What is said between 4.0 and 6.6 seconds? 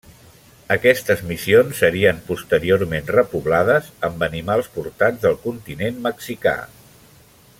amb animals portats del continent mexicà.